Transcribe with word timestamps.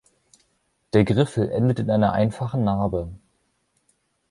Der 0.93 1.03
Griffel 1.05 1.51
endet 1.51 1.77
in 1.77 1.91
einer 1.91 2.11
einfachen 2.11 2.63
Narbe. 2.63 3.11